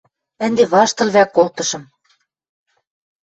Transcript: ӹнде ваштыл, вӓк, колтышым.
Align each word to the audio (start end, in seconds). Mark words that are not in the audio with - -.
ӹнде 0.45 0.63
ваштыл, 0.71 1.09
вӓк, 1.15 1.29
колтышым. 1.35 1.83